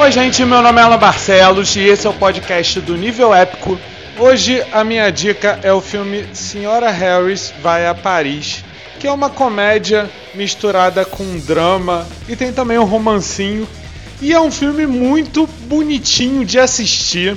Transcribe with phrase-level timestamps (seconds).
[0.00, 3.78] Oi, gente, meu nome é Alan Barcelos e esse é o podcast do Nível Épico.
[4.18, 8.64] Hoje a minha dica é o filme Senhora Harris Vai a Paris,
[8.98, 13.68] que é uma comédia misturada com drama e tem também um romancinho.
[14.22, 17.36] E é um filme muito bonitinho de assistir.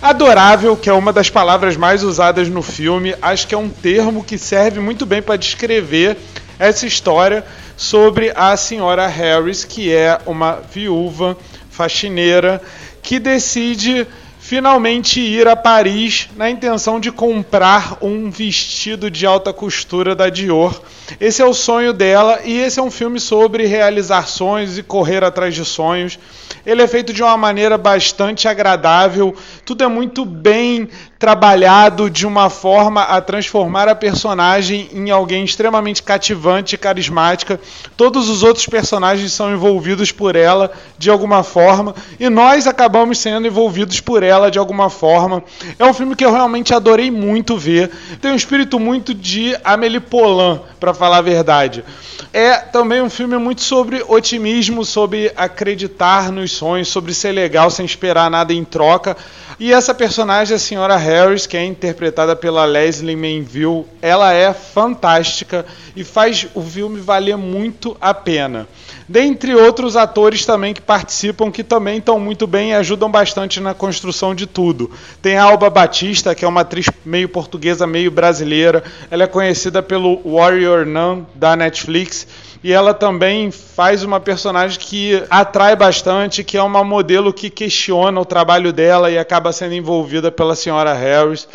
[0.00, 4.24] Adorável, que é uma das palavras mais usadas no filme, acho que é um termo
[4.24, 6.16] que serve muito bem para descrever
[6.58, 7.44] essa história
[7.76, 11.36] sobre a senhora Harris, que é uma viúva
[11.78, 12.60] faxineira
[13.00, 14.04] que decide
[14.40, 20.82] finalmente ir a Paris na intenção de comprar um vestido de alta costura da Dior.
[21.20, 25.22] Esse é o sonho dela e esse é um filme sobre realizar sonhos e correr
[25.22, 26.18] atrás de sonhos.
[26.66, 30.88] Ele é feito de uma maneira bastante agradável, tudo é muito bem
[31.18, 37.60] trabalhado de uma forma a transformar a personagem em alguém extremamente cativante e carismática.
[37.96, 43.48] Todos os outros personagens são envolvidos por ela de alguma forma e nós acabamos sendo
[43.48, 45.42] envolvidos por ela de alguma forma.
[45.78, 47.90] É um filme que eu realmente adorei muito ver.
[48.20, 51.84] Tem um espírito muito de Amélie Poulain, para falar a verdade.
[52.32, 57.84] É também um filme muito sobre otimismo, sobre acreditar nos sonhos, sobre ser legal sem
[57.84, 59.16] esperar nada em troca.
[59.58, 65.64] E essa personagem, a senhora Harris, que é interpretada pela Leslie Manville, ela é fantástica
[65.96, 68.68] e faz o filme valer muito a pena.
[69.08, 73.72] Dentre outros atores também que participam, que também estão muito bem e ajudam bastante na
[73.72, 74.90] construção de tudo.
[75.22, 78.84] Tem a Alba Batista, que é uma atriz meio portuguesa, meio brasileira.
[79.10, 82.26] Ela é conhecida pelo Warrior Nun da Netflix
[82.62, 88.20] e ela também faz uma personagem que atrai bastante, que é uma modelo que questiona
[88.20, 91.48] o trabalho dela e acaba sendo envolvida pela senhora Harris.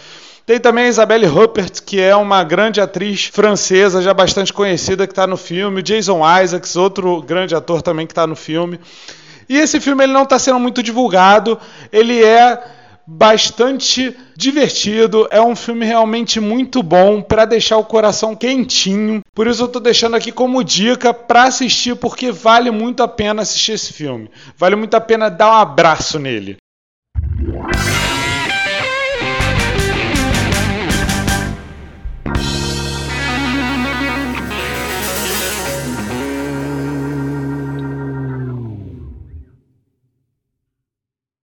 [0.45, 5.13] Tem também a Isabelle Huppert, que é uma grande atriz francesa, já bastante conhecida, que
[5.13, 5.81] está no filme.
[5.81, 8.79] Jason Isaacs, outro grande ator também que está no filme.
[9.47, 11.57] E esse filme ele não está sendo muito divulgado.
[11.91, 12.61] Ele é
[13.05, 19.21] bastante divertido, é um filme realmente muito bom para deixar o coração quentinho.
[19.33, 23.41] Por isso eu estou deixando aqui como dica para assistir porque vale muito a pena
[23.41, 24.29] assistir esse filme.
[24.57, 26.57] Vale muito a pena dar um abraço nele.